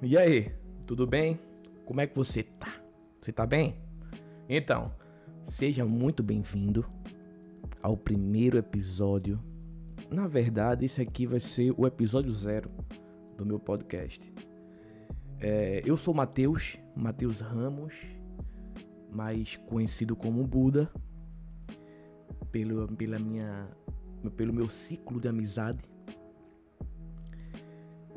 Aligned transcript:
E 0.00 0.16
aí? 0.16 0.52
Tudo 0.86 1.08
bem? 1.08 1.36
Como 1.84 2.00
é 2.00 2.06
que 2.06 2.14
você 2.14 2.44
tá? 2.44 2.72
Você 3.20 3.32
tá 3.32 3.44
bem? 3.44 3.74
Então, 4.48 4.94
seja 5.42 5.84
muito 5.84 6.22
bem-vindo 6.22 6.86
ao 7.82 7.96
primeiro 7.96 8.56
episódio. 8.58 9.40
Na 10.08 10.28
verdade, 10.28 10.84
esse 10.84 11.02
aqui 11.02 11.26
vai 11.26 11.40
ser 11.40 11.74
o 11.76 11.84
episódio 11.84 12.32
zero 12.32 12.70
do 13.36 13.44
meu 13.44 13.58
podcast. 13.58 14.22
É, 15.40 15.82
eu 15.84 15.96
sou 15.96 16.14
Matheus, 16.14 16.78
Matheus 16.94 17.40
Ramos, 17.40 17.94
mais 19.10 19.56
conhecido 19.56 20.14
como 20.14 20.46
Buda, 20.46 20.88
pelo, 22.52 22.86
pela 22.86 23.18
minha, 23.18 23.68
pelo 24.36 24.52
meu 24.52 24.68
ciclo 24.68 25.18
de 25.18 25.26
amizade 25.26 25.80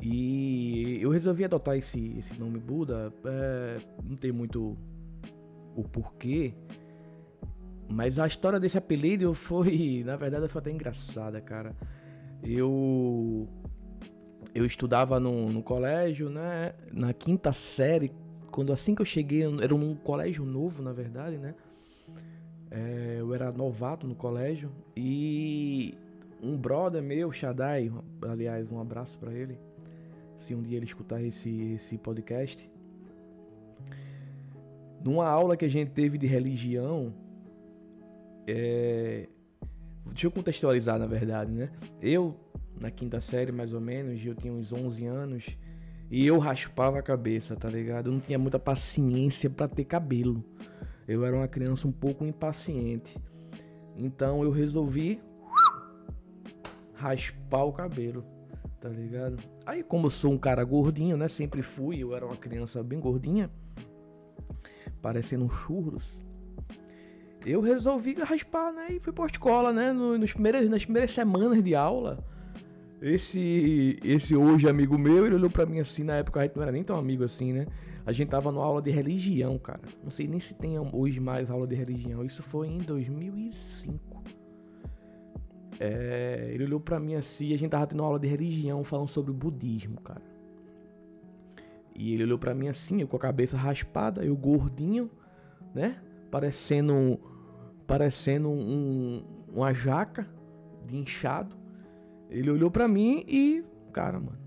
e 0.04 0.98
eu 1.00 1.08
resolvi 1.08 1.46
adotar 1.46 1.76
esse, 1.76 2.18
esse 2.18 2.38
nome 2.38 2.58
Buda. 2.58 3.10
É, 3.24 3.78
não 4.02 4.16
tem 4.16 4.30
muito 4.30 4.76
o 5.74 5.82
porquê. 5.82 6.52
Mas 7.88 8.18
a 8.18 8.26
história 8.26 8.60
desse 8.60 8.76
apelido 8.76 9.32
foi, 9.32 10.02
na 10.04 10.16
verdade, 10.16 10.46
foi 10.48 10.60
até 10.60 10.70
engraçada, 10.70 11.40
cara. 11.40 11.74
Eu 12.42 13.48
eu 14.54 14.66
estudava 14.66 15.18
no, 15.18 15.50
no 15.50 15.62
colégio, 15.62 16.28
né? 16.28 16.74
Na 16.92 17.14
quinta 17.14 17.52
série, 17.52 18.12
quando 18.50 18.74
assim 18.74 18.94
que 18.94 19.00
eu 19.00 19.06
cheguei, 19.06 19.42
era 19.62 19.74
um 19.74 19.94
colégio 19.94 20.44
novo, 20.44 20.82
na 20.82 20.92
verdade, 20.92 21.38
né? 21.38 21.54
É, 22.70 23.16
eu 23.20 23.34
era 23.34 23.50
novato 23.50 24.06
no 24.06 24.14
colégio 24.14 24.70
e 24.94 25.94
um 26.42 26.58
brother 26.58 27.02
meu, 27.02 27.32
Shaddai, 27.32 27.90
aliás, 28.20 28.70
um 28.70 28.78
abraço 28.78 29.18
para 29.18 29.32
ele 29.32 29.58
se 30.38 30.54
um 30.54 30.62
dia 30.62 30.76
ele 30.76 30.86
escutar 30.86 31.22
esse, 31.22 31.72
esse 31.74 31.96
podcast. 31.98 32.70
Numa 35.02 35.28
aula 35.28 35.56
que 35.56 35.64
a 35.64 35.68
gente 35.68 35.90
teve 35.90 36.16
de 36.16 36.26
religião, 36.26 37.12
é... 38.46 39.28
deixa 40.06 40.26
eu 40.26 40.30
contextualizar 40.30 40.98
na 40.98 41.06
verdade, 41.06 41.52
né? 41.52 41.70
Eu, 42.00 42.34
na 42.80 42.90
quinta 42.90 43.20
série 43.20 43.52
mais 43.52 43.72
ou 43.72 43.80
menos, 43.80 44.24
eu 44.24 44.34
tinha 44.34 44.52
uns 44.52 44.72
11 44.72 45.06
anos 45.06 45.58
e 46.10 46.26
eu 46.26 46.38
raspava 46.38 46.98
a 46.98 47.02
cabeça, 47.02 47.54
tá 47.54 47.68
ligado? 47.68 48.06
Eu 48.08 48.12
não 48.12 48.20
tinha 48.20 48.38
muita 48.38 48.58
paciência 48.58 49.50
para 49.50 49.68
ter 49.68 49.84
cabelo. 49.84 50.44
Eu 51.06 51.24
era 51.24 51.36
uma 51.36 51.48
criança 51.48 51.86
um 51.86 51.92
pouco 51.92 52.24
impaciente. 52.24 53.16
Então 53.96 54.42
eu 54.42 54.50
resolvi 54.50 55.20
raspar 56.94 57.64
o 57.64 57.72
cabelo 57.72 58.33
tá 58.84 58.90
ligado? 58.90 59.38
Aí, 59.64 59.82
como 59.82 60.08
eu 60.08 60.10
sou 60.10 60.30
um 60.30 60.36
cara 60.36 60.62
gordinho, 60.62 61.16
né? 61.16 61.26
Sempre 61.26 61.62
fui, 61.62 62.00
eu 62.00 62.14
era 62.14 62.26
uma 62.26 62.36
criança 62.36 62.82
bem 62.82 63.00
gordinha, 63.00 63.50
parecendo 65.00 65.46
um 65.46 65.48
churros. 65.48 66.04
Eu 67.46 67.62
resolvi 67.62 68.12
raspar, 68.12 68.74
né? 68.74 68.88
E 68.90 69.00
fui 69.00 69.10
pra 69.10 69.24
escola, 69.24 69.72
né? 69.72 69.90
Nos 69.90 70.34
primeiros, 70.34 70.68
nas 70.68 70.84
primeiras 70.84 71.12
semanas 71.12 71.64
de 71.64 71.74
aula. 71.74 72.22
Esse, 73.00 73.98
esse 74.04 74.36
hoje 74.36 74.68
amigo 74.68 74.98
meu, 74.98 75.24
ele 75.24 75.36
olhou 75.36 75.50
pra 75.50 75.64
mim 75.64 75.80
assim, 75.80 76.04
na 76.04 76.16
época 76.16 76.40
a 76.40 76.42
gente 76.42 76.56
não 76.56 76.62
era 76.62 76.72
nem 76.72 76.84
tão 76.84 76.98
amigo 76.98 77.24
assim, 77.24 77.54
né? 77.54 77.66
A 78.04 78.12
gente 78.12 78.28
tava 78.28 78.52
numa 78.52 78.66
aula 78.66 78.82
de 78.82 78.90
religião, 78.90 79.58
cara. 79.58 79.80
Não 80.02 80.10
sei 80.10 80.28
nem 80.28 80.40
se 80.40 80.52
tem 80.52 80.78
hoje 80.92 81.20
mais 81.20 81.50
aula 81.50 81.66
de 81.66 81.74
religião. 81.74 82.22
Isso 82.22 82.42
foi 82.42 82.68
em 82.68 82.78
2005. 82.78 84.22
É, 85.80 86.50
ele 86.52 86.64
olhou 86.64 86.80
para 86.80 87.00
mim 87.00 87.14
assim, 87.14 87.52
a 87.52 87.58
gente 87.58 87.70
tava 87.70 87.86
tendo 87.86 88.00
uma 88.00 88.06
aula 88.06 88.18
de 88.18 88.28
religião 88.28 88.84
falando 88.84 89.08
sobre 89.08 89.30
o 89.30 89.34
budismo, 89.34 90.00
cara. 90.00 90.22
E 91.94 92.12
ele 92.12 92.24
olhou 92.24 92.38
para 92.38 92.54
mim 92.54 92.68
assim, 92.68 93.00
eu 93.00 93.08
com 93.08 93.16
a 93.16 93.20
cabeça 93.20 93.56
raspada, 93.56 94.24
eu 94.24 94.36
gordinho, 94.36 95.10
né? 95.74 96.00
Parecendo 96.30 97.18
parecendo 97.86 98.48
um, 98.48 99.22
uma 99.52 99.72
jaca 99.72 100.26
de 100.86 100.96
inchado. 100.96 101.54
Ele 102.30 102.50
olhou 102.50 102.70
para 102.70 102.88
mim 102.88 103.24
e, 103.28 103.62
cara, 103.92 104.18
mano, 104.18 104.38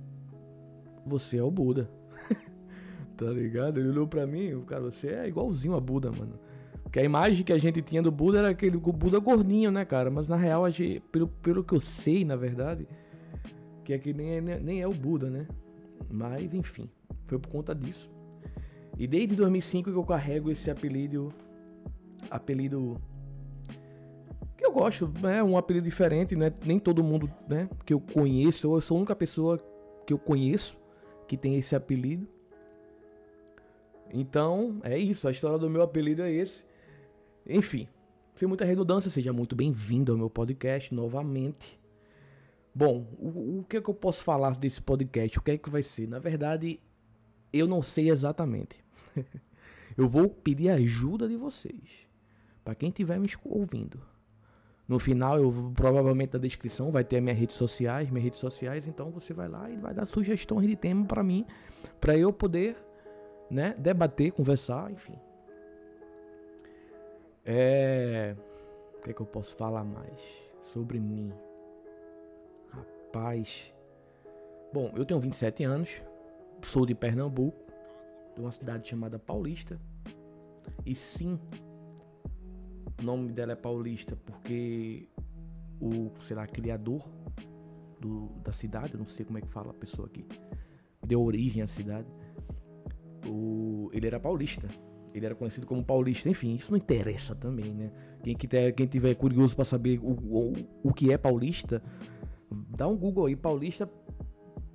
você 1.05 1.37
é 1.37 1.43
o 1.43 1.51
Buda. 1.51 1.89
tá 3.15 3.27
ligado? 3.27 3.79
Ele 3.79 3.89
olhou 3.89 4.07
para 4.07 4.25
mim, 4.25 4.61
cara, 4.65 4.81
você 4.81 5.07
é 5.07 5.27
igualzinho 5.27 5.75
a 5.75 5.79
Buda, 5.79 6.11
mano. 6.11 6.39
Porque 6.87 6.99
a 6.99 7.03
imagem 7.03 7.43
que 7.43 7.51
a 7.51 7.57
gente 7.57 7.81
tinha 7.81 8.01
do 8.01 8.09
Buda 8.09 8.39
era 8.39 8.49
aquele 8.49 8.77
Buda 8.77 9.19
gordinho, 9.19 9.69
né, 9.69 9.83
cara? 9.83 10.09
Mas 10.09 10.25
na 10.25 10.37
real, 10.37 10.63
a 10.63 10.69
gente, 10.69 11.01
pelo, 11.11 11.27
pelo 11.27 11.61
que 11.61 11.73
eu 11.73 11.81
sei, 11.81 12.23
na 12.23 12.37
verdade, 12.37 12.87
que 13.83 13.91
é 13.91 13.97
que 13.97 14.13
nem 14.13 14.37
é, 14.37 14.41
nem 14.41 14.81
é 14.81 14.87
o 14.87 14.93
Buda, 14.93 15.29
né? 15.29 15.47
Mas, 16.09 16.53
enfim, 16.53 16.89
foi 17.25 17.37
por 17.39 17.49
conta 17.49 17.75
disso. 17.75 18.09
E 18.97 19.05
desde 19.05 19.35
2005 19.35 19.91
que 19.91 19.97
eu 19.97 20.03
carrego 20.05 20.49
esse 20.49 20.71
apelido. 20.71 21.33
Apelido. 22.31 22.95
Que 24.55 24.65
eu 24.65 24.71
gosto, 24.71 25.11
né? 25.21 25.43
Um 25.43 25.57
apelido 25.57 25.83
diferente, 25.83 26.37
né? 26.37 26.53
Nem 26.65 26.79
todo 26.79 27.03
mundo, 27.03 27.29
né? 27.49 27.69
Que 27.85 27.93
eu 27.93 27.99
conheço, 27.99 28.73
eu 28.73 28.79
sou 28.79 28.95
a 28.95 28.99
única 28.99 29.15
pessoa 29.15 29.59
que 30.05 30.13
eu 30.13 30.17
conheço 30.17 30.77
que 31.27 31.35
tem 31.35 31.57
esse 31.57 31.75
apelido. 31.75 32.25
Então, 34.13 34.79
é 34.83 34.97
isso. 34.97 35.27
A 35.27 35.31
história 35.31 35.57
do 35.57 35.69
meu 35.69 35.81
apelido 35.81 36.21
é 36.21 36.31
esse. 36.31 36.65
Enfim, 37.49 37.87
sem 38.35 38.47
muita 38.47 38.65
redundância, 38.65 39.09
seja 39.09 39.31
muito 39.31 39.55
bem-vindo 39.55 40.11
ao 40.11 40.17
meu 40.17 40.29
podcast 40.29 40.93
novamente. 40.93 41.79
Bom, 42.75 43.07
o, 43.17 43.59
o 43.59 43.65
que 43.67 43.77
é 43.77 43.81
que 43.81 43.89
eu 43.89 43.93
posso 43.93 44.21
falar 44.21 44.57
desse 44.57 44.81
podcast? 44.81 45.39
O 45.39 45.41
que 45.41 45.51
é 45.51 45.57
que 45.57 45.69
vai 45.69 45.81
ser? 45.81 46.07
Na 46.07 46.19
verdade, 46.19 46.79
eu 47.53 47.65
não 47.65 47.81
sei 47.81 48.11
exatamente. 48.11 48.83
eu 49.97 50.09
vou 50.09 50.29
pedir 50.29 50.69
ajuda 50.69 51.27
de 51.27 51.37
vocês. 51.37 52.05
Para 52.65 52.75
quem 52.75 52.89
estiver 52.89 53.17
me 53.17 53.29
ouvindo. 53.45 54.01
No 54.87 54.99
final, 54.99 55.39
eu 55.39 55.71
provavelmente 55.73 56.33
na 56.33 56.39
descrição 56.39 56.91
vai 56.91 57.05
ter 57.05 57.21
minhas 57.21 57.37
redes 57.37 57.55
sociais, 57.55 58.09
minhas 58.09 58.25
redes 58.25 58.39
sociais, 58.39 58.87
então 58.87 59.09
você 59.09 59.33
vai 59.33 59.47
lá 59.47 59.69
e 59.69 59.77
vai 59.77 59.93
dar 59.93 60.05
sugestões 60.05 60.67
de 60.67 60.75
tema 60.75 61.05
para 61.05 61.23
mim, 61.23 61.45
para 61.99 62.17
eu 62.17 62.31
poder, 62.31 62.77
né, 63.49 63.73
debater, 63.77 64.31
conversar, 64.31 64.91
enfim. 64.91 65.17
É. 67.49 68.35
O 68.97 69.01
que 69.01 69.11
é 69.11 69.13
que 69.13 69.21
eu 69.21 69.25
posso 69.25 69.55
falar 69.55 69.85
mais 69.85 70.19
sobre 70.73 70.99
mim? 70.99 71.31
Rapaz. 72.69 73.73
Bom, 74.73 74.91
eu 74.97 75.05
tenho 75.05 75.17
27 75.17 75.63
anos, 75.63 75.89
sou 76.61 76.85
de 76.85 76.93
Pernambuco, 76.93 77.57
de 78.35 78.41
uma 78.41 78.51
cidade 78.51 78.89
chamada 78.89 79.17
Paulista. 79.17 79.79
E 80.85 80.93
sim, 80.93 81.39
o 82.99 83.03
nome 83.03 83.31
dela 83.31 83.53
é 83.53 83.55
Paulista 83.55 84.17
porque 84.17 85.07
o, 85.79 86.11
sei 86.21 86.35
lá, 86.35 86.45
criador 86.45 87.07
do, 87.97 88.27
da 88.43 88.51
cidade, 88.51 88.93
eu 88.93 88.99
não 88.99 89.07
sei 89.07 89.25
como 89.25 89.37
é 89.37 89.41
que 89.41 89.47
fala 89.47 89.71
a 89.71 89.73
pessoa 89.73 90.07
aqui, 90.07 90.25
deu 91.05 91.21
origem 91.21 91.63
à 91.63 91.67
cidade. 91.67 92.07
O, 93.25 93.89
ele 93.93 94.05
era 94.05 94.19
paulista. 94.19 94.67
Ele 95.17 95.25
era 95.25 95.35
conhecido 95.35 95.65
como 95.65 95.83
paulista. 95.83 96.29
Enfim, 96.29 96.53
isso 96.53 96.71
não 96.71 96.77
interessa 96.77 97.35
também, 97.35 97.73
né? 97.73 97.91
Quem, 98.23 98.35
quem 98.35 98.87
tiver 98.87 99.15
curioso 99.15 99.55
para 99.55 99.65
saber 99.65 99.99
o, 99.99 100.11
o, 100.11 100.53
o 100.83 100.93
que 100.93 101.11
é 101.11 101.17
paulista, 101.17 101.81
dá 102.51 102.87
um 102.87 102.95
Google 102.95 103.25
aí, 103.25 103.35
paulista 103.35 103.89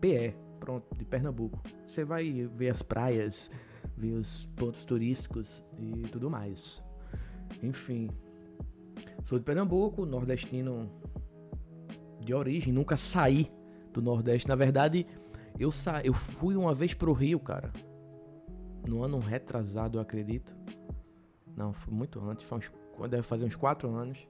PE, 0.00 0.34
pronto, 0.58 0.86
de 0.96 1.04
Pernambuco. 1.04 1.62
Você 1.86 2.04
vai 2.04 2.48
ver 2.56 2.70
as 2.70 2.82
praias, 2.82 3.50
ver 3.96 4.14
os 4.14 4.46
pontos 4.56 4.84
turísticos 4.84 5.64
e 5.78 6.08
tudo 6.08 6.28
mais. 6.28 6.82
Enfim, 7.62 8.08
sou 9.24 9.38
de 9.38 9.44
Pernambuco, 9.44 10.04
nordestino 10.04 10.90
de 12.20 12.34
origem, 12.34 12.72
nunca 12.72 12.96
saí 12.96 13.50
do 13.92 14.02
Nordeste. 14.02 14.48
Na 14.48 14.54
verdade, 14.54 15.06
eu, 15.58 15.70
sa 15.70 16.00
eu 16.02 16.14
fui 16.14 16.56
uma 16.56 16.74
vez 16.74 16.94
pro 16.94 17.12
Rio, 17.12 17.38
cara 17.38 17.72
no 18.86 19.02
ano 19.02 19.18
retrasado, 19.18 19.98
eu 19.98 20.02
acredito. 20.02 20.54
Não, 21.56 21.72
foi 21.72 21.92
muito 21.92 22.20
antes, 22.20 22.44
foi 22.44 22.58
uns, 22.58 22.72
deve 23.08 23.22
fazer 23.22 23.44
uns 23.44 23.56
4 23.56 23.88
anos. 23.90 24.26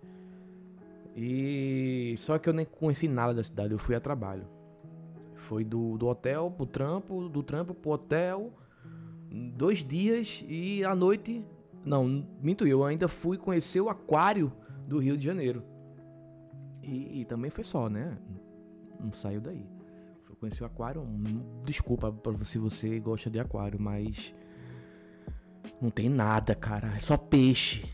E 1.15 2.15
só 2.19 2.39
que 2.39 2.49
eu 2.49 2.53
nem 2.53 2.65
conheci 2.65 3.07
nada 3.07 3.35
da 3.35 3.45
cidade, 3.45 3.73
eu 3.73 3.79
fui 3.79 3.95
a 3.95 4.01
trabalho. 4.01 4.47
Foi 5.35 5.65
do, 5.65 5.99
do 5.99 6.07
hotel 6.07 6.51
pro 6.51 6.67
trampo, 6.67 7.29
do 7.29 7.43
trampo 7.43 7.75
pro 7.75 7.93
hotel, 7.93 8.53
dois 9.55 9.79
dias 9.85 10.43
e 10.49 10.85
à 10.85 10.95
noite. 10.95 11.45
Não, 11.85 12.27
minto 12.41 12.67
eu, 12.67 12.85
ainda 12.85 13.09
fui 13.09 13.37
conhecer 13.37 13.81
o 13.81 13.89
aquário 13.89 14.53
do 14.87 14.99
Rio 14.99 15.17
de 15.17 15.25
Janeiro. 15.25 15.63
E, 16.83 17.21
e 17.21 17.25
também 17.25 17.51
foi 17.51 17.65
só, 17.65 17.89
né? 17.89 18.17
Não 19.01 19.13
saiu 19.13 19.41
daí. 19.41 19.67
O 20.43 20.65
aquário. 20.65 21.07
Desculpa 21.65 22.13
se 22.45 22.59
você 22.59 22.99
gosta 22.99 23.31
de 23.31 23.39
aquário, 23.39 23.81
mas 23.81 24.35
não 25.81 25.89
tem 25.89 26.09
nada, 26.09 26.55
cara. 26.55 26.89
É 26.97 27.01
só 27.01 27.17
peixe. 27.17 27.89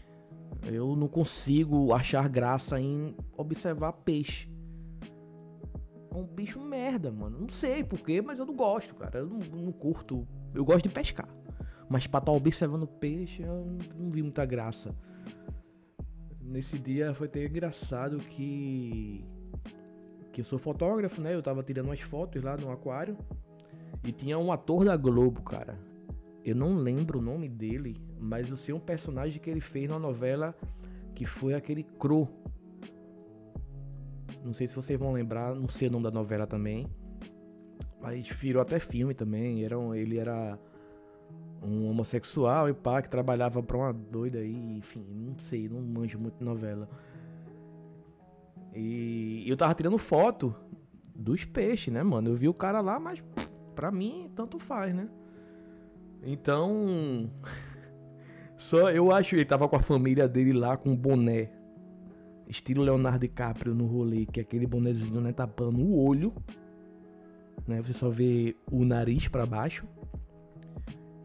Eu 0.64 0.96
não 0.96 1.08
consigo 1.08 1.92
achar 1.92 2.26
graça 2.28 2.80
em 2.80 3.14
observar 3.36 3.92
peixe. 3.92 4.50
É 6.10 6.16
um 6.16 6.24
bicho 6.24 6.58
merda, 6.58 7.12
mano. 7.12 7.38
Não 7.40 7.48
sei 7.50 7.84
porquê, 7.84 8.22
mas 8.22 8.38
eu 8.38 8.46
não 8.46 8.56
gosto, 8.56 8.94
cara. 8.94 9.18
Eu 9.18 9.26
não, 9.26 9.38
não 9.38 9.72
curto. 9.72 10.26
Eu 10.54 10.64
gosto 10.64 10.84
de 10.84 10.88
pescar. 10.88 11.28
Mas 11.88 12.06
pra 12.06 12.18
estar 12.18 12.32
observando 12.32 12.86
peixe, 12.86 13.42
eu 13.42 13.78
não 13.94 14.10
vi 14.10 14.22
muita 14.22 14.44
graça. 14.46 14.94
Nesse 16.40 16.78
dia 16.78 17.14
foi 17.14 17.26
até 17.26 17.44
engraçado 17.44 18.18
que. 18.18 19.24
Que 20.38 20.42
eu 20.42 20.44
sou 20.44 20.56
fotógrafo, 20.56 21.20
né? 21.20 21.34
Eu 21.34 21.42
tava 21.42 21.64
tirando 21.64 21.86
umas 21.86 22.00
fotos 22.00 22.40
lá 22.40 22.56
no 22.56 22.70
aquário. 22.70 23.18
E 24.04 24.12
tinha 24.12 24.38
um 24.38 24.52
ator 24.52 24.84
da 24.84 24.96
Globo, 24.96 25.42
cara. 25.42 25.76
Eu 26.44 26.54
não 26.54 26.76
lembro 26.76 27.18
o 27.18 27.20
nome 27.20 27.48
dele, 27.48 27.96
mas 28.20 28.48
eu 28.48 28.56
sei 28.56 28.72
um 28.72 28.78
personagem 28.78 29.42
que 29.42 29.50
ele 29.50 29.60
fez 29.60 29.90
na 29.90 29.98
novela 29.98 30.54
que 31.12 31.26
foi 31.26 31.54
aquele 31.54 31.82
Cro. 31.82 32.28
Não 34.44 34.54
sei 34.54 34.68
se 34.68 34.76
vocês 34.76 34.96
vão 34.96 35.12
lembrar, 35.12 35.56
não 35.56 35.66
sei 35.66 35.88
o 35.88 35.90
nome 35.90 36.04
da 36.04 36.12
novela 36.12 36.46
também. 36.46 36.86
Mas 38.00 38.28
virou 38.28 38.62
até 38.62 38.78
filme 38.78 39.14
também. 39.14 39.64
Era 39.64 39.76
um, 39.76 39.92
ele 39.92 40.18
era 40.18 40.56
um 41.60 41.90
homossexual 41.90 42.68
e 42.68 42.74
pá, 42.74 43.02
que 43.02 43.10
trabalhava 43.10 43.60
pra 43.60 43.76
uma 43.76 43.92
doida 43.92 44.38
aí, 44.38 44.76
enfim, 44.78 45.04
não 45.10 45.36
sei, 45.36 45.68
não 45.68 45.82
manjo 45.82 46.16
muito 46.16 46.44
novela. 46.44 46.88
E 48.80 49.42
eu 49.44 49.56
tava 49.56 49.74
tirando 49.74 49.98
foto 49.98 50.54
dos 51.12 51.44
peixes, 51.44 51.92
né, 51.92 52.00
mano? 52.00 52.30
Eu 52.30 52.36
vi 52.36 52.48
o 52.48 52.54
cara 52.54 52.80
lá, 52.80 53.00
mas 53.00 53.20
pra 53.74 53.90
mim, 53.90 54.30
tanto 54.36 54.60
faz, 54.60 54.94
né? 54.94 55.08
Então. 56.22 57.28
Só 58.56 58.90
eu 58.90 59.10
acho 59.10 59.34
ele 59.34 59.44
tava 59.44 59.68
com 59.68 59.74
a 59.74 59.82
família 59.82 60.28
dele 60.28 60.52
lá 60.52 60.76
com 60.76 60.94
boné. 60.94 61.50
Estilo 62.48 62.82
Leonardo 62.82 63.18
DiCaprio 63.18 63.74
no 63.74 63.84
rolê, 63.84 64.24
que 64.26 64.38
é 64.38 64.42
aquele 64.42 64.66
bonézinho, 64.66 65.20
né, 65.20 65.32
tapando 65.32 65.80
o 65.80 66.06
olho. 66.06 66.32
Né? 67.66 67.82
Você 67.82 67.92
só 67.92 68.08
vê 68.08 68.56
o 68.70 68.84
nariz 68.84 69.26
para 69.26 69.44
baixo. 69.44 69.86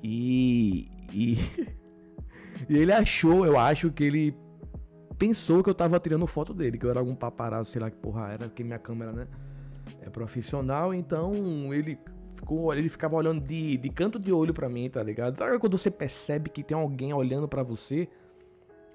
E. 0.01 0.89
E. 1.13 1.37
e 2.67 2.77
ele 2.77 2.91
achou, 2.91 3.45
eu 3.45 3.57
acho 3.57 3.91
que 3.91 4.03
ele 4.03 4.42
pensou 5.23 5.63
que 5.63 5.69
eu 5.69 5.73
tava 5.73 5.97
tirando 6.01 6.27
foto 6.27 6.53
dele, 6.53 6.77
que 6.77 6.85
eu 6.85 6.89
era 6.89 6.99
algum 6.99 7.15
paparazzo, 7.15 7.71
sei 7.71 7.81
lá 7.81 7.89
que 7.89 7.95
porra 7.95 8.33
era, 8.33 8.49
que 8.49 8.61
minha 8.61 8.77
câmera, 8.77 9.13
né? 9.13 9.27
É 10.01 10.09
profissional, 10.09 10.93
então 10.93 11.73
ele 11.73 11.97
ficou, 12.35 12.73
ele 12.73 12.89
ficava 12.89 13.15
olhando 13.15 13.39
de, 13.39 13.77
de 13.77 13.89
canto 13.89 14.19
de 14.19 14.33
olho 14.33 14.53
para 14.53 14.67
mim, 14.67 14.89
tá 14.89 15.01
ligado? 15.01 15.37
Sabe 15.37 15.57
quando 15.59 15.77
você 15.77 15.89
percebe 15.89 16.49
que 16.49 16.61
tem 16.61 16.75
alguém 16.75 17.13
olhando 17.13 17.47
para 17.47 17.63
você? 17.63 18.09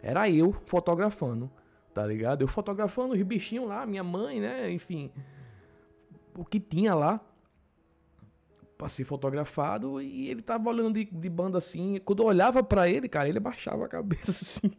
Era 0.03 0.29
eu 0.29 0.55
fotografando, 0.67 1.51
tá 1.95 2.05
ligado? 2.05 2.43
Eu 2.43 2.49
fotografando 2.49 3.15
os 3.15 3.23
bichinhos 3.23 3.67
lá, 3.67 3.87
minha 3.87 4.05
mãe, 4.05 4.39
né? 4.39 4.71
Enfim, 4.71 5.11
o 6.37 6.45
que 6.45 6.61
tinha 6.61 6.95
lá 6.95 7.23
pra 8.77 8.91
ser 8.91 9.05
fotografado 9.05 9.99
e 10.03 10.29
ele 10.29 10.43
tava 10.43 10.69
olhando 10.69 10.93
de, 10.93 11.07
de 11.07 11.29
banda 11.31 11.57
assim. 11.57 11.99
Quando 12.05 12.23
eu 12.23 12.27
olhava 12.27 12.63
para 12.63 12.87
ele, 12.87 13.09
cara, 13.09 13.31
ele 13.31 13.41
baixava 13.41 13.87
a 13.87 13.89
cabeça 13.89 14.33
assim. 14.43 14.71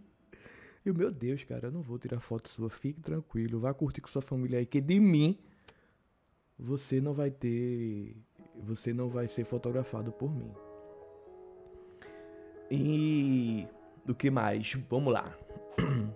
Eu, 0.86 0.94
meu 0.94 1.12
Deus, 1.12 1.44
cara, 1.44 1.68
eu 1.68 1.72
não 1.72 1.82
vou 1.82 2.00
tirar 2.00 2.20
foto 2.20 2.50
sua. 2.50 2.70
Fique 2.70 3.02
tranquilo, 3.02 3.60
vá 3.60 3.74
curtir 3.74 4.02
com 4.02 4.08
sua 4.08 4.22
família 4.22 4.60
aí, 4.60 4.66
que 4.66 4.80
de 4.80 5.00
mim 5.00 5.38
você 6.58 7.00
não 7.00 7.14
vai 7.14 7.32
ter 7.32 8.16
você 8.56 8.94
não 8.94 9.10
vai 9.10 9.28
ser 9.28 9.46
fotografado 9.46 10.12
por 10.12 10.34
mim. 10.34 10.52
E 12.70 13.68
do 14.06 14.14
que 14.14 14.30
mais? 14.30 14.74
Vamos 14.90 15.14
lá. 15.14 15.36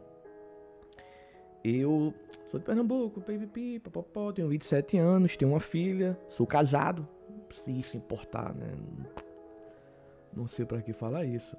Eu 1.63 2.13
sou 2.51 2.59
de 2.59 2.65
Pernambuco, 2.65 3.21
pipipi, 3.21 3.79
papapó, 3.79 4.33
tenho 4.33 4.49
27 4.49 4.97
anos, 4.97 5.37
tenho 5.37 5.51
uma 5.51 5.61
filha, 5.61 6.19
sou 6.29 6.45
casado. 6.45 7.07
Se 7.49 7.71
isso 7.71 7.95
importar, 7.95 8.53
né? 8.53 8.73
Não 10.35 10.47
sei 10.47 10.65
para 10.65 10.81
que 10.81 10.91
falar 10.91 11.23
isso. 11.23 11.55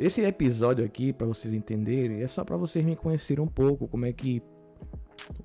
Esse 0.00 0.22
episódio 0.22 0.82
aqui, 0.82 1.12
para 1.12 1.26
vocês 1.26 1.52
entenderem, 1.52 2.22
é 2.22 2.26
só 2.26 2.42
para 2.42 2.56
vocês 2.56 2.82
me 2.82 2.96
conhecerem 2.96 3.44
um 3.44 3.46
pouco, 3.46 3.86
como 3.86 4.06
é 4.06 4.12
que 4.14 4.42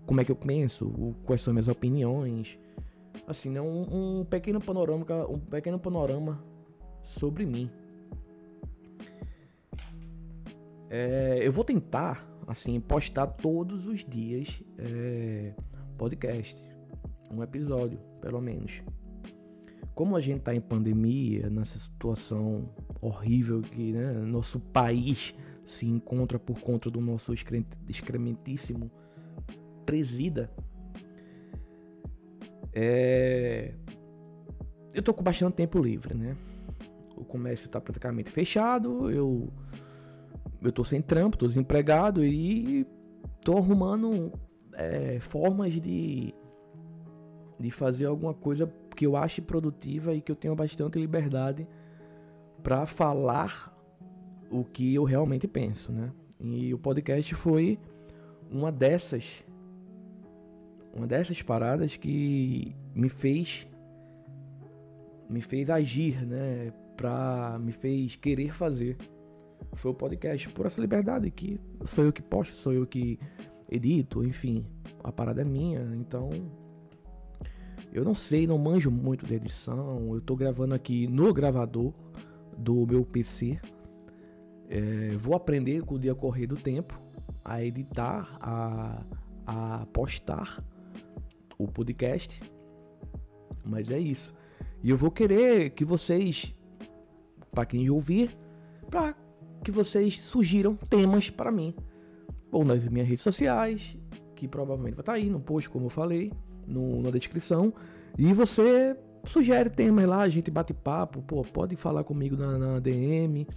como 0.05 0.21
é 0.21 0.23
que 0.23 0.31
eu 0.31 0.35
penso, 0.37 1.13
quais 1.25 1.41
são 1.41 1.53
minhas 1.53 1.67
opiniões, 1.67 2.57
assim, 3.27 3.49
né, 3.49 3.59
um, 3.59 4.21
um 4.21 4.23
pequeno 4.23 4.61
panorama, 4.61 5.05
um 5.27 5.39
pequeno 5.39 5.77
panorama 5.77 6.41
sobre 7.03 7.45
mim. 7.45 7.69
É, 10.89 11.39
eu 11.41 11.51
vou 11.51 11.65
tentar, 11.65 12.25
assim, 12.47 12.79
postar 12.79 13.27
todos 13.27 13.85
os 13.85 14.05
dias 14.05 14.63
é, 14.77 15.53
podcast, 15.97 16.63
um 17.29 17.43
episódio, 17.43 17.99
pelo 18.21 18.39
menos. 18.39 18.81
Como 19.93 20.15
a 20.15 20.21
gente 20.21 20.43
tá 20.43 20.55
em 20.55 20.61
pandemia, 20.61 21.49
nessa 21.49 21.77
situação 21.77 22.69
horrível 23.07 23.61
que 23.61 23.91
né, 23.91 24.13
nosso 24.13 24.59
país 24.59 25.33
se 25.65 25.85
encontra 25.85 26.37
por 26.37 26.59
conta 26.59 26.89
do 26.89 27.01
nosso 27.01 27.33
excrementíssimo 27.89 28.91
presida, 29.85 30.51
é... 32.75 33.73
Eu 34.93 35.01
tô 35.01 35.13
com 35.13 35.23
bastante 35.23 35.55
tempo 35.55 35.81
livre, 35.81 36.13
né? 36.13 36.35
O 37.15 37.23
comércio 37.23 37.69
tá 37.69 37.79
praticamente 37.79 38.29
fechado, 38.29 39.09
eu 39.09 39.51
eu 40.61 40.71
tô 40.71 40.83
sem 40.83 41.01
trampo, 41.01 41.37
tô 41.37 41.47
desempregado 41.47 42.25
e 42.25 42.85
tô 43.43 43.57
arrumando 43.57 44.31
é, 44.73 45.19
formas 45.19 45.73
de 45.73 46.33
de 47.57 47.71
fazer 47.71 48.05
alguma 48.05 48.33
coisa 48.33 48.69
que 48.95 49.05
eu 49.05 49.15
ache 49.15 49.41
produtiva 49.41 50.13
e 50.13 50.21
que 50.21 50.31
eu 50.31 50.35
tenha 50.35 50.53
bastante 50.53 50.99
liberdade 50.99 51.65
para 52.65 52.87
falar 52.87 53.71
o 54.49 54.63
que 54.63 54.95
eu 54.95 55.03
realmente 55.03 55.47
penso, 55.47 55.91
né? 55.91 56.11
E 56.39 56.73
o 56.73 56.79
podcast 56.79 57.35
foi 57.35 57.77
uma 58.49 58.71
dessas 58.71 59.45
uma 60.91 61.05
dessas 61.05 61.43
paradas 61.43 61.95
que 61.95 62.75
me 62.95 63.07
fez 63.07 63.67
me 65.29 65.41
fez 65.41 65.69
agir, 65.69 66.25
né, 66.25 66.73
pra 66.97 67.59
me 67.61 67.71
fez 67.71 68.15
querer 68.15 68.51
fazer. 68.51 68.97
Foi 69.75 69.91
o 69.91 69.93
podcast 69.93 70.49
por 70.49 70.65
essa 70.65 70.81
liberdade 70.81 71.29
que 71.29 71.59
sou 71.85 72.03
eu 72.03 72.11
que 72.11 72.21
posto, 72.23 72.55
sou 72.55 72.73
eu 72.73 72.87
que 72.87 73.19
edito, 73.69 74.23
enfim, 74.23 74.65
a 75.03 75.11
parada 75.11 75.41
é 75.41 75.45
minha, 75.45 75.81
então 75.95 76.31
eu 77.93 78.03
não 78.03 78.15
sei, 78.15 78.47
não 78.47 78.57
manjo 78.57 78.89
muito 78.89 79.23
de 79.23 79.35
edição. 79.35 80.15
Eu 80.15 80.21
tô 80.21 80.35
gravando 80.35 80.73
aqui 80.73 81.05
no 81.05 81.31
gravador 81.31 81.93
do 82.57 82.85
meu 82.85 83.03
PC. 83.03 83.59
É, 84.69 85.15
vou 85.17 85.35
aprender 85.35 85.83
com 85.83 85.95
o 85.95 85.99
dia 85.99 86.15
correr 86.15 86.47
do 86.47 86.55
tempo 86.55 86.99
a 87.43 87.63
editar, 87.63 88.37
a, 88.41 89.03
a 89.45 89.85
postar 89.87 90.63
o 91.57 91.67
podcast. 91.67 92.41
Mas 93.63 93.91
é 93.91 93.99
isso. 93.99 94.33
E 94.83 94.89
eu 94.89 94.97
vou 94.97 95.11
querer 95.11 95.71
que 95.71 95.85
vocês, 95.85 96.53
para 97.51 97.65
quem 97.65 97.89
ouvir, 97.89 98.37
para 98.89 99.15
que 99.63 99.71
vocês 99.71 100.21
sugiram 100.21 100.75
temas 100.75 101.29
para 101.29 101.51
mim. 101.51 101.75
Ou 102.51 102.63
nas 102.63 102.87
minhas 102.87 103.07
redes 103.07 103.23
sociais, 103.23 103.97
que 104.35 104.47
provavelmente 104.47 104.95
vai 104.95 105.01
estar 105.01 105.13
tá 105.13 105.17
aí 105.17 105.29
no 105.29 105.39
post, 105.39 105.69
como 105.69 105.87
eu 105.87 105.89
falei, 105.89 106.31
no, 106.67 107.01
na 107.01 107.09
descrição. 107.09 107.73
E 108.17 108.31
você 108.33 108.95
sugere 109.25 109.69
temas 109.69 110.05
lá, 110.05 110.21
a 110.21 110.29
gente 110.29 110.49
bate 110.51 110.73
papo, 110.73 111.21
pô, 111.21 111.43
pode 111.43 111.75
falar 111.75 112.03
comigo 112.03 112.35
na, 112.35 112.57
na 112.57 112.79
DM, 112.79 113.47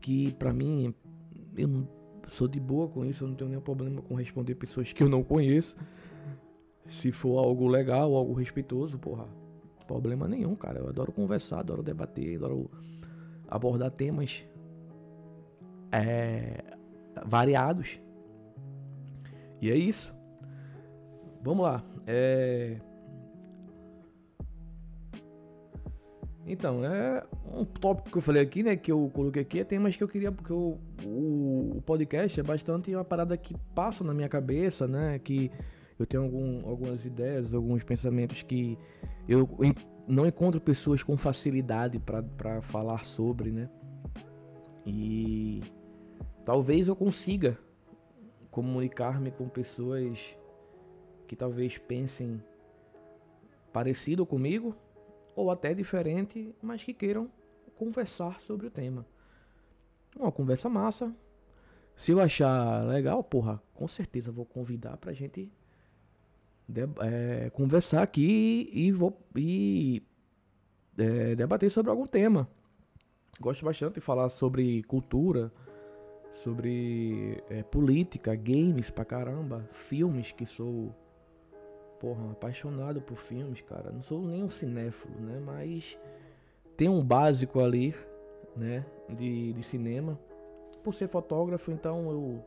que 0.00 0.32
para 0.34 0.52
mim 0.52 0.94
eu 1.56 1.86
sou 2.28 2.48
de 2.48 2.60
boa 2.60 2.88
com 2.88 3.04
isso, 3.04 3.24
eu 3.24 3.28
não 3.28 3.34
tenho 3.34 3.50
nenhum 3.50 3.62
problema 3.62 4.02
com 4.02 4.14
responder 4.14 4.54
pessoas 4.54 4.92
que 4.92 5.02
eu 5.02 5.08
não 5.08 5.22
conheço. 5.22 5.76
Se 6.88 7.10
for 7.10 7.38
algo 7.38 7.66
legal, 7.66 8.14
algo 8.14 8.34
respeitoso, 8.34 8.98
porra, 8.98 9.26
problema 9.86 10.28
nenhum, 10.28 10.54
cara. 10.54 10.80
Eu 10.80 10.88
adoro 10.88 11.12
conversar, 11.12 11.60
adoro 11.60 11.82
debater, 11.82 12.36
adoro 12.36 12.70
abordar 13.48 13.90
temas 13.90 14.44
é, 15.92 16.62
variados. 17.26 18.00
E 19.60 19.70
é 19.70 19.76
isso. 19.76 20.12
Vamos 21.42 21.64
lá. 21.64 21.82
É... 22.06 22.78
Então, 26.46 26.84
é 26.84 27.24
um 27.54 27.64
tópico 27.64 28.10
que 28.10 28.18
eu 28.18 28.22
falei 28.22 28.42
aqui, 28.42 28.62
né? 28.62 28.76
Que 28.76 28.92
eu 28.92 29.10
coloquei 29.14 29.42
aqui 29.42 29.60
é 29.60 29.64
temas 29.64 29.96
que 29.96 30.04
eu 30.04 30.08
queria, 30.08 30.30
porque 30.30 30.52
eu, 30.52 30.78
o, 31.02 31.76
o 31.78 31.82
podcast 31.82 32.38
é 32.38 32.42
bastante 32.42 32.94
uma 32.94 33.04
parada 33.04 33.36
que 33.36 33.56
passa 33.74 34.04
na 34.04 34.12
minha 34.12 34.28
cabeça, 34.28 34.86
né? 34.86 35.18
Que 35.18 35.50
eu 35.98 36.04
tenho 36.04 36.22
algum, 36.22 36.68
algumas 36.68 37.04
ideias, 37.06 37.54
alguns 37.54 37.82
pensamentos 37.82 38.42
que 38.42 38.78
eu 39.26 39.48
não 40.06 40.26
encontro 40.26 40.60
pessoas 40.60 41.02
com 41.02 41.16
facilidade 41.16 41.98
para 41.98 42.60
falar 42.60 43.04
sobre, 43.04 43.50
né? 43.50 43.70
E 44.84 45.62
talvez 46.44 46.88
eu 46.88 46.96
consiga 46.96 47.58
comunicar-me 48.50 49.30
com 49.30 49.48
pessoas 49.48 50.36
que 51.26 51.34
talvez 51.34 51.78
pensem 51.78 52.42
parecido 53.72 54.26
comigo 54.26 54.76
ou 55.34 55.50
até 55.50 55.74
diferente, 55.74 56.54
mas 56.62 56.82
que 56.82 56.94
queiram 56.94 57.30
conversar 57.76 58.40
sobre 58.40 58.66
o 58.66 58.70
tema. 58.70 59.06
Uma 60.16 60.30
conversa 60.30 60.68
massa. 60.68 61.14
Se 61.96 62.12
eu 62.12 62.20
achar 62.20 62.84
legal, 62.86 63.22
porra, 63.22 63.62
com 63.72 63.86
certeza 63.86 64.32
vou 64.32 64.44
convidar 64.44 64.96
pra 64.96 65.12
gente 65.12 65.52
é, 67.00 67.50
conversar 67.50 68.02
aqui 68.02 68.70
e 68.72 68.90
vou 68.90 69.20
e, 69.36 70.02
é, 70.96 71.34
debater 71.34 71.70
sobre 71.70 71.90
algum 71.90 72.06
tema. 72.06 72.48
Gosto 73.40 73.64
bastante 73.64 73.94
de 73.94 74.00
falar 74.00 74.28
sobre 74.28 74.82
cultura, 74.84 75.52
sobre 76.32 77.42
é, 77.48 77.62
política, 77.62 78.34
games 78.34 78.90
pra 78.90 79.04
caramba, 79.04 79.68
filmes 79.72 80.32
que 80.32 80.46
sou 80.46 80.94
porra, 82.04 82.32
apaixonado 82.32 83.00
por 83.00 83.16
filmes, 83.16 83.62
cara. 83.62 83.90
Não 83.90 84.02
sou 84.02 84.20
nem 84.26 84.44
um 84.44 84.50
cinéfilo, 84.50 85.18
né? 85.20 85.40
Mas 85.42 85.98
tem 86.76 86.86
um 86.86 87.02
básico 87.02 87.60
ali, 87.60 87.94
né? 88.54 88.84
De, 89.08 89.54
de 89.54 89.62
cinema. 89.62 90.20
Por 90.82 90.92
ser 90.92 91.08
fotógrafo, 91.08 91.72
então 91.72 92.10
eu 92.10 92.44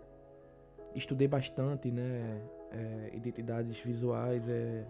estudei 0.94 1.28
bastante, 1.28 1.90
né? 1.90 2.40
É, 2.72 3.12
identidades 3.16 3.80
visuais 3.80 4.48
é, 4.48 4.86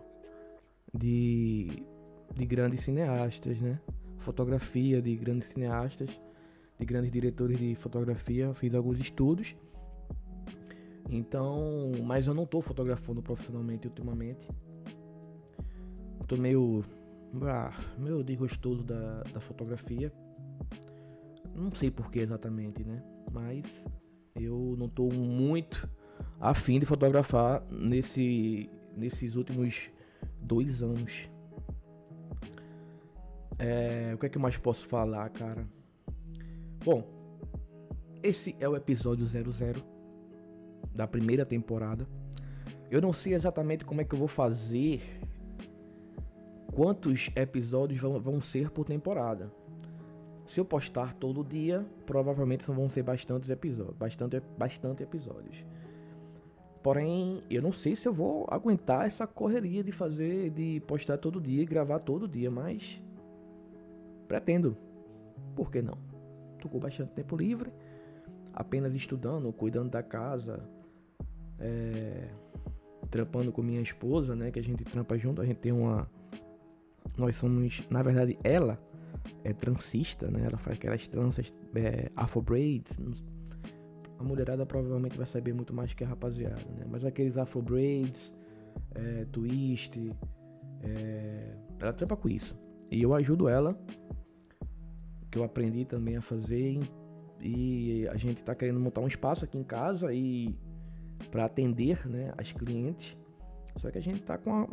de, 0.93 1.85
de 2.35 2.45
grandes 2.45 2.83
cineastas, 2.83 3.57
né? 3.61 3.79
Fotografia 4.19 5.01
de 5.01 5.15
grandes 5.15 5.47
cineastas, 5.47 6.09
de 6.77 6.85
grandes 6.85 7.09
diretores 7.09 7.57
de 7.57 7.73
fotografia. 7.75 8.53
Fiz 8.53 8.75
alguns 8.75 8.99
estudos. 8.99 9.55
Então, 11.09 11.91
mas 12.03 12.27
eu 12.27 12.33
não 12.33 12.45
tô 12.45 12.61
fotografando 12.61 13.21
profissionalmente 13.21 13.87
ultimamente. 13.87 14.47
Tô 16.27 16.35
meio. 16.35 16.83
Ah, 17.43 17.71
meio 17.97 18.23
desgostoso 18.23 18.83
da, 18.83 19.23
da 19.23 19.39
fotografia. 19.39 20.11
Não 21.55 21.71
sei 21.71 21.89
porquê 21.89 22.19
exatamente, 22.19 22.83
né? 22.83 23.01
Mas 23.31 23.85
eu 24.35 24.75
não 24.77 24.89
tô 24.89 25.09
muito 25.09 25.89
afim 26.39 26.79
de 26.79 26.85
fotografar 26.85 27.63
nesse, 27.71 28.69
nesses 28.95 29.35
últimos 29.35 29.89
dois 30.41 30.83
anos. 30.83 31.29
É, 33.57 34.11
o 34.13 34.17
que 34.17 34.25
é 34.25 34.29
que 34.29 34.37
eu 34.37 34.41
mais 34.41 34.57
posso 34.57 34.85
falar, 34.87 35.29
cara? 35.29 35.67
Bom, 36.83 37.03
esse 38.21 38.55
é 38.59 38.67
o 38.67 38.75
episódio 38.75 39.25
00 39.25 39.96
da 40.97 41.07
primeira 41.07 41.45
temporada. 41.45 42.07
Eu 42.89 43.01
não 43.01 43.13
sei 43.13 43.33
exatamente 43.33 43.85
como 43.85 44.01
é 44.01 44.03
que 44.03 44.13
eu 44.13 44.19
vou 44.19 44.27
fazer 44.27 45.01
quantos 46.73 47.29
episódios 47.35 47.99
vão, 48.01 48.19
vão 48.19 48.41
ser 48.41 48.71
por 48.71 48.83
temporada. 48.85 49.51
Se 50.47 50.59
eu 50.59 50.65
postar 50.65 51.13
todo 51.13 51.43
dia, 51.43 51.85
provavelmente 52.05 52.65
vão 52.65 52.89
ser 52.89 53.03
bastantes 53.03 53.49
episódios, 53.49 53.95
bastante, 53.97 54.41
bastante 54.57 55.03
episódios. 55.03 55.63
Porém, 56.81 57.43
eu 57.49 57.61
não 57.61 57.71
sei 57.71 57.95
se 57.95 58.07
eu 58.07 58.13
vou 58.13 58.47
aguentar 58.49 59.05
essa 59.05 59.27
correria 59.27 59.83
de 59.83 59.91
fazer, 59.91 60.49
de 60.51 60.79
postar 60.87 61.17
todo 61.17 61.41
dia 61.41 61.61
e 61.61 61.65
gravar 61.65 61.99
todo 61.99 62.27
dia, 62.27 62.49
mas 62.49 63.01
pretendo. 64.27 64.77
Por 65.55 65.69
que 65.69 65.81
não? 65.81 65.97
Tô 66.61 66.69
com 66.69 66.79
bastante 66.79 67.11
tempo 67.11 67.35
livre, 67.35 67.71
apenas 68.53 68.93
estudando, 68.95 69.51
cuidando 69.51 69.89
da 69.89 70.01
casa, 70.01 70.63
é, 71.59 72.29
trampando 73.09 73.51
com 73.51 73.61
minha 73.61 73.81
esposa, 73.81 74.35
né? 74.35 74.51
Que 74.51 74.59
a 74.59 74.63
gente 74.63 74.83
trampa 74.83 75.17
junto, 75.17 75.41
a 75.41 75.45
gente 75.45 75.57
tem 75.57 75.71
uma. 75.71 76.09
Nós 77.17 77.35
somos, 77.35 77.83
na 77.89 78.03
verdade, 78.03 78.37
ela 78.43 78.79
é 79.43 79.53
transista, 79.53 80.29
né? 80.29 80.43
Ela 80.45 80.57
faz 80.57 80.77
aquelas 80.77 81.07
tranças 81.07 81.51
é, 81.75 82.11
afro 82.15 82.41
braids. 82.41 82.97
A 84.19 84.23
mulherada 84.23 84.65
provavelmente 84.65 85.17
vai 85.17 85.25
saber 85.25 85.53
muito 85.53 85.73
mais 85.73 85.93
que 85.93 86.03
a 86.03 86.07
rapaziada, 86.07 86.65
né? 86.75 86.85
Mas 86.89 87.05
aqueles 87.05 87.37
afro 87.37 87.61
braids, 87.61 88.33
é, 88.95 89.25
twist, 89.25 89.97
é, 90.81 91.55
ela 91.79 91.93
trampa 91.93 92.15
com 92.15 92.27
isso. 92.27 92.57
E 92.89 93.01
eu 93.01 93.13
ajudo 93.13 93.47
ela, 93.47 93.77
que 95.29 95.37
eu 95.37 95.43
aprendi 95.43 95.85
também 95.85 96.17
a 96.17 96.21
fazer. 96.21 96.79
E 97.39 98.07
a 98.07 98.17
gente 98.17 98.43
tá 98.43 98.55
querendo 98.55 98.79
montar 98.79 99.01
um 99.01 99.07
espaço 99.07 99.45
aqui 99.45 99.57
em 99.57 99.63
casa 99.63 100.11
e 100.11 100.55
para 101.31 101.45
atender 101.45 102.07
né, 102.07 102.33
as 102.37 102.51
clientes. 102.51 103.17
Só 103.77 103.91
que 103.91 103.97
a 103.97 104.01
gente 104.01 104.21
está 104.21 104.37
com 104.37 104.49
uma, 104.49 104.67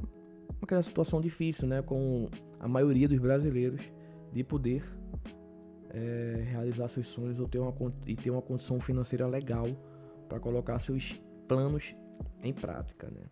aquela 0.63 0.83
situação 0.83 1.21
difícil, 1.21 1.67
né, 1.67 1.83
com 1.83 2.27
a 2.59 2.69
maioria 2.69 3.09
dos 3.09 3.19
brasileiros 3.19 3.81
de 4.33 4.43
poder 4.43 4.83
é, 5.91 6.45
realizar 6.51 6.89
seus 6.89 7.07
sonhos 7.07 7.39
ou 7.39 7.49
ter 7.49 7.59
uma, 7.59 7.75
e 8.07 8.17
ter 8.17 8.31
uma 8.31 8.43
condição 8.43 8.81
financeira 8.81 9.27
legal 9.27 9.67
para 10.29 10.41
colocar 10.41 10.79
seus 10.79 11.21
planos 11.47 11.95
em 12.43 12.53
prática, 12.53 13.09
né? 13.09 13.23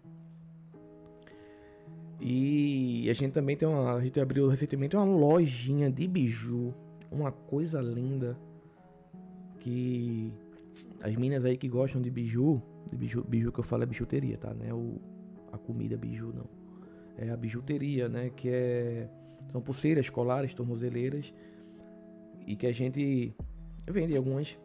E 2.21 3.11
a 3.11 3.13
gente 3.15 3.33
também 3.33 3.57
tem 3.57 3.67
uma, 3.67 3.95
a 3.95 4.01
gente 4.01 4.21
abriu 4.21 4.47
recentemente 4.47 4.95
uma 4.95 5.05
lojinha 5.05 5.91
de 5.91 6.07
biju, 6.07 6.73
uma 7.11 7.33
coisa 7.33 7.81
linda 7.81 8.39
que 9.59 10.33
as 11.01 11.17
minas 11.17 11.45
aí 11.45 11.57
que 11.57 11.69
gostam 11.69 12.01
de 12.01 12.11
biju, 12.11 12.63
biju, 12.97 13.25
biju 13.25 13.53
que 13.53 13.61
eu 13.61 13.65
falo 13.65 13.83
é 13.83 13.87
bijuteria, 13.87 14.37
tá? 14.39 14.53
Não 14.55 14.67
é 14.67 14.75
o, 14.75 15.01
a 15.53 15.59
comida 15.59 15.97
biju, 15.97 16.33
não. 16.33 16.49
É 17.17 17.31
a 17.31 17.37
bijuteria, 17.37 18.09
né? 18.09 18.31
Que 18.31 18.49
é. 18.49 19.09
São 19.51 19.61
pulseiras, 19.61 20.09
colares, 20.09 20.55
tornozeleiras. 20.55 21.33
E 22.47 22.57
que 22.57 22.67
a 22.67 22.73
gente 22.73 23.35
vende 23.89 24.17
algumas. 24.17 24.59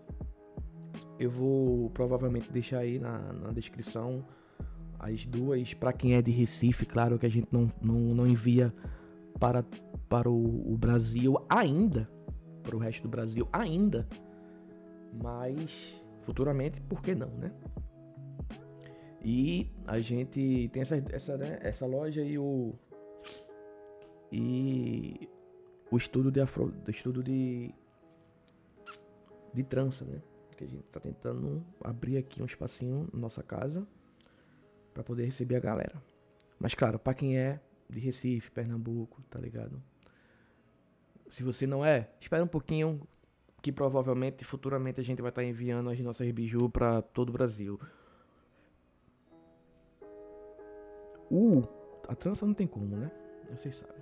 Eu 1.20 1.32
vou 1.32 1.90
provavelmente 1.90 2.52
deixar 2.52 2.80
aí 2.80 3.00
na, 3.00 3.18
na 3.34 3.52
descrição 3.52 4.26
as 5.00 5.26
duas. 5.26 5.74
Para 5.74 5.94
quem 5.94 6.14
é 6.14 6.22
de 6.22 6.32
Recife, 6.32 6.86
claro 6.86 7.18
que 7.18 7.26
a 7.26 7.30
gente 7.30 7.48
não, 7.52 7.68
não, 7.82 8.00
não 8.16 8.28
envia 8.28 8.74
para, 9.40 9.66
para 10.08 10.30
o, 10.30 10.74
o 10.74 10.78
Brasil 10.78 11.38
ainda. 11.50 12.10
Para 12.64 12.76
o 12.76 12.80
resto 12.80 13.04
do 13.04 13.10
Brasil 13.10 13.48
ainda. 13.52 14.08
Mas 15.22 16.06
futuramente, 16.28 16.82
por 16.82 17.02
que 17.02 17.16
não, 17.16 17.30
né? 17.30 17.52
E 19.30 19.70
a 19.86 20.00
gente 20.00 20.70
tem 20.70 20.82
essa, 20.82 21.04
essa, 21.12 21.38
né, 21.38 21.60
essa 21.62 21.86
loja 21.86 22.22
e 22.22 22.40
o 22.40 22.74
e 24.32 25.30
o 25.92 25.98
estudo 25.98 26.32
de 26.32 26.40
afro, 26.40 26.74
o 26.88 26.90
estudo 26.90 27.22
de 27.22 27.76
de 29.54 29.64
trança, 29.66 30.06
né? 30.06 30.22
Que 30.56 30.64
a 30.64 30.68
gente 30.68 30.84
tá 30.84 31.02
tentando 31.02 31.62
abrir 31.84 32.16
aqui 32.16 32.42
um 32.42 32.46
espacinho 32.46 33.10
na 33.12 33.20
nossa 33.20 33.44
casa 33.44 33.86
para 34.94 35.04
poder 35.04 35.26
receber 35.26 35.58
a 35.58 35.60
galera. 35.60 36.02
Mas 36.58 36.74
claro, 36.74 36.98
para 36.98 37.14
quem 37.14 37.38
é 37.38 37.60
de 37.90 38.00
Recife, 38.00 38.50
Pernambuco, 38.50 39.22
tá 39.24 39.42
ligado? 39.42 39.84
Se 41.32 41.44
você 41.44 41.68
não 41.68 41.84
é, 41.84 42.10
espera 42.22 42.46
um 42.46 42.48
pouquinho, 42.48 43.06
que 43.62 43.74
provavelmente 43.74 44.46
futuramente 44.46 45.02
a 45.02 45.04
gente 45.04 45.22
vai 45.22 45.32
estar 45.32 45.42
tá 45.42 45.46
enviando 45.46 45.90
as 45.90 46.00
nossas 46.00 46.32
biju 46.32 46.70
para 46.70 47.02
todo 47.02 47.28
o 47.28 47.34
Brasil. 47.34 47.78
O 51.30 51.64
a 52.08 52.16
trança 52.16 52.46
não 52.46 52.54
tem 52.54 52.66
como, 52.66 52.96
né? 52.96 53.12
Vocês 53.50 53.76
sabem. 53.76 53.96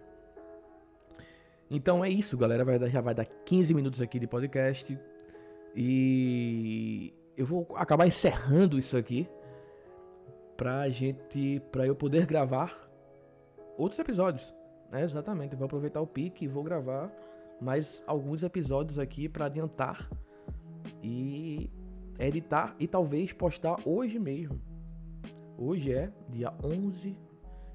Então 1.69 2.05
é 2.05 2.09
isso, 2.09 2.37
galera. 2.37 2.63
Vai 2.63 2.89
já 2.89 3.01
vai 3.01 3.15
dar 3.15 3.25
15 3.25 3.73
minutos 3.73 4.01
aqui 4.01 4.19
de 4.19 4.27
podcast. 4.27 4.97
E 5.75 7.13
eu 7.35 7.45
vou 7.45 7.67
acabar 7.75 8.07
encerrando 8.07 8.77
isso 8.77 8.95
aqui 8.95 9.27
pra 10.55 10.87
gente, 10.89 11.61
pra 11.71 11.85
eu 11.85 11.95
poder 11.95 12.25
gravar 12.25 12.89
outros 13.77 13.99
episódios. 13.99 14.55
É, 14.91 15.01
exatamente, 15.01 15.53
eu 15.53 15.57
vou 15.57 15.65
aproveitar 15.65 15.99
o 15.99 16.07
pique 16.07 16.45
e 16.45 16.47
vou 16.47 16.63
gravar 16.63 17.11
mais 17.59 18.01
alguns 18.07 18.43
episódios 18.43 18.99
aqui 18.99 19.27
para 19.27 19.45
adiantar 19.45 20.09
e 21.03 21.69
editar 22.19 22.75
e 22.79 22.87
talvez 22.87 23.33
postar 23.33 23.77
hoje 23.85 24.19
mesmo. 24.19 24.61
Hoje 25.57 25.93
é 25.93 26.11
dia 26.29 26.53
11 26.61 27.17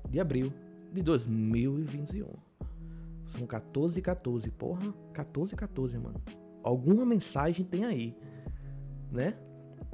de 0.08 0.20
abril 0.20 0.52
de 0.92 1.02
2021. 1.02 2.28
São 3.28 3.46
14 3.46 3.98
e 3.98 4.02
14, 4.02 4.50
porra, 4.50 4.92
14 5.14 5.54
e 5.54 5.56
14, 5.56 5.98
mano. 5.98 6.20
Alguma 6.62 7.06
mensagem 7.06 7.64
tem 7.64 7.86
aí, 7.86 8.14
né? 9.10 9.34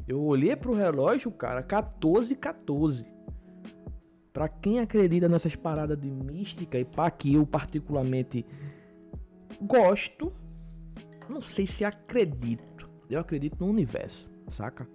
Eu 0.08 0.20
olhei 0.22 0.56
pro 0.56 0.74
relógio, 0.74 1.30
cara, 1.30 1.62
14 1.62 2.32
e 2.32 2.36
14. 2.36 3.06
Pra 4.32 4.48
quem 4.48 4.80
acredita 4.80 5.28
nessas 5.28 5.54
paradas 5.54 5.98
de 5.98 6.10
mística 6.10 6.78
e 6.78 6.84
pá, 6.84 7.08
que 7.08 7.34
eu 7.34 7.46
particularmente 7.46 8.44
gosto, 9.62 10.32
não 11.28 11.40
sei 11.40 11.66
se 11.66 11.84
acredito. 11.84 12.90
Eu 13.08 13.20
acredito 13.20 13.64
no 13.64 13.70
universo, 13.70 14.28
saca? 14.48 14.88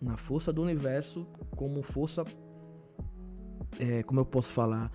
Na 0.00 0.16
força 0.16 0.52
do 0.52 0.62
universo 0.62 1.26
como 1.54 1.82
força. 1.82 2.24
É, 3.78 4.02
como 4.04 4.20
eu 4.20 4.24
posso 4.24 4.52
falar? 4.52 4.90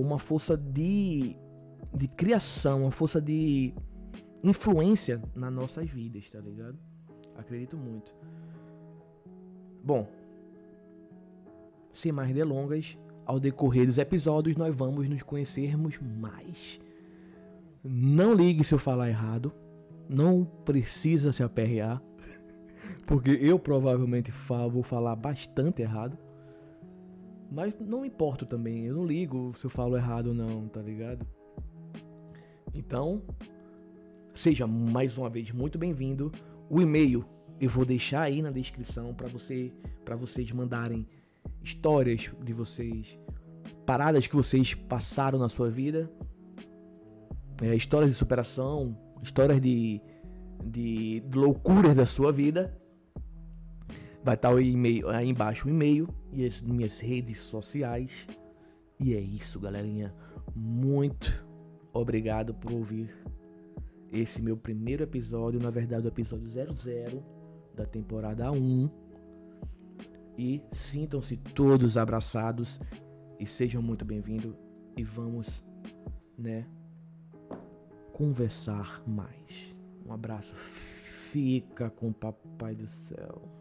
como 0.00 0.12
uma 0.12 0.18
força 0.18 0.56
de, 0.56 1.36
de 1.92 2.08
criação, 2.08 2.82
uma 2.82 2.90
força 2.90 3.20
de 3.20 3.74
influência 4.42 5.20
nas 5.34 5.52
nossas 5.52 5.90
vidas, 5.90 6.28
tá 6.30 6.40
ligado? 6.40 6.78
Acredito 7.36 7.76
muito. 7.76 8.10
Bom, 9.84 10.08
sem 11.92 12.12
mais 12.12 12.32
delongas, 12.34 12.98
ao 13.26 13.38
decorrer 13.38 13.86
dos 13.86 13.98
episódios 13.98 14.56
nós 14.56 14.74
vamos 14.74 15.06
nos 15.06 15.22
conhecermos 15.22 15.98
mais. 15.98 16.80
Não 17.84 18.32
ligue 18.32 18.64
se 18.64 18.74
eu 18.74 18.78
falar 18.78 19.10
errado, 19.10 19.52
não 20.08 20.46
precisa 20.64 21.30
se 21.30 21.42
aperrear, 21.42 22.02
porque 23.10 23.32
eu 23.42 23.58
provavelmente 23.58 24.30
vou 24.70 24.84
falar 24.84 25.16
bastante 25.16 25.82
errado. 25.82 26.16
Mas 27.50 27.74
não 27.80 28.04
importo 28.04 28.46
também, 28.46 28.86
eu 28.86 28.94
não 28.94 29.04
ligo 29.04 29.52
se 29.58 29.66
eu 29.66 29.70
falo 29.70 29.96
errado 29.96 30.28
ou 30.28 30.34
não, 30.34 30.68
tá 30.68 30.80
ligado? 30.80 31.26
Então, 32.72 33.20
seja 34.32 34.64
mais 34.64 35.18
uma 35.18 35.28
vez 35.28 35.50
muito 35.50 35.76
bem-vindo. 35.76 36.30
O 36.68 36.80
e-mail 36.80 37.24
eu 37.60 37.68
vou 37.68 37.84
deixar 37.84 38.20
aí 38.20 38.40
na 38.40 38.52
descrição 38.52 39.12
para 39.12 39.26
você, 39.26 39.72
para 40.04 40.14
vocês 40.14 40.52
mandarem 40.52 41.04
histórias 41.64 42.30
de 42.44 42.52
vocês, 42.52 43.18
paradas 43.84 44.28
que 44.28 44.36
vocês 44.36 44.72
passaram 44.72 45.36
na 45.36 45.48
sua 45.48 45.68
vida, 45.68 46.08
é, 47.60 47.74
histórias 47.74 48.08
de 48.08 48.16
superação, 48.16 48.96
histórias 49.20 49.60
de, 49.60 50.00
de, 50.64 51.18
de 51.18 51.36
loucuras 51.36 51.96
da 51.96 52.06
sua 52.06 52.30
vida. 52.30 52.79
Vai 54.22 54.34
estar 54.34 54.52
o 54.52 54.60
e-mail 54.60 55.08
aí 55.08 55.28
embaixo 55.28 55.66
o 55.66 55.70
e-mail 55.70 56.08
e 56.32 56.44
as 56.44 56.60
minhas 56.60 56.98
redes 56.98 57.38
sociais. 57.40 58.26
E 58.98 59.14
é 59.14 59.20
isso, 59.20 59.58
galerinha. 59.58 60.14
Muito 60.54 61.44
obrigado 61.92 62.54
por 62.54 62.72
ouvir 62.72 63.14
esse 64.12 64.42
meu 64.42 64.56
primeiro 64.56 65.04
episódio, 65.04 65.60
na 65.60 65.70
verdade, 65.70 66.06
o 66.06 66.08
episódio 66.08 66.48
00 66.48 67.24
da 67.74 67.86
temporada 67.86 68.50
1. 68.50 68.90
E 70.36 70.62
sintam-se 70.72 71.36
todos 71.36 71.96
abraçados 71.96 72.80
e 73.38 73.46
sejam 73.46 73.80
muito 73.80 74.04
bem-vindos 74.04 74.54
e 74.96 75.04
vamos, 75.04 75.64
né, 76.36 76.66
conversar 78.12 79.02
mais. 79.06 79.74
Um 80.04 80.12
abraço. 80.12 80.54
Fica 81.30 81.88
com 81.88 82.08
o 82.08 82.14
papai 82.14 82.74
do 82.74 82.88
céu. 82.88 83.59